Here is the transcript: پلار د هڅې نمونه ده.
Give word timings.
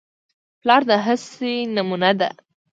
پلار 0.61 0.81
د 0.89 0.91
هڅې 1.05 1.53
نمونه 1.75 2.11
ده. 2.19 2.29